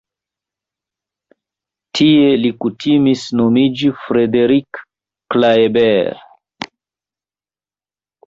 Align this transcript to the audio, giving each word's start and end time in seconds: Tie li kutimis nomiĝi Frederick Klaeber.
Tie 1.97 2.29
li 2.45 2.51
kutimis 2.63 3.25
nomiĝi 3.41 3.91
Frederick 4.05 4.81
Klaeber. 5.35 6.17